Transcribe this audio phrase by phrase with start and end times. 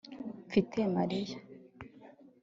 [0.47, 1.37] Mfite Mariya